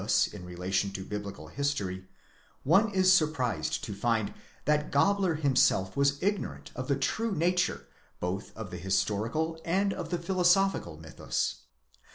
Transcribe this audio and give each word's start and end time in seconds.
6ι 0.03 0.33
in 0.33 0.43
relation 0.45 0.89
to 0.91 1.05
biblical 1.05 1.49
history, 1.49 2.07
one 2.63 2.91
is 2.91 3.13
surprised 3.13 3.83
to 3.83 3.93
find 3.93 4.33
that 4.65 4.91
Gabler 4.91 5.35
himself 5.35 5.95
was 5.95 6.17
ignorant 6.23 6.71
of 6.75 6.87
the 6.87 6.95
true 6.95 7.31
nature 7.35 7.87
both 8.19 8.51
of 8.57 8.71
the 8.71 8.77
historical 8.79 9.61
and 9.63 9.93
of 9.93 10.09
the 10.09 10.17
philosophical 10.17 10.97
mythus. 10.97 11.65